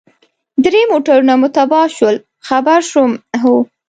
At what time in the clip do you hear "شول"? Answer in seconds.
1.95-2.15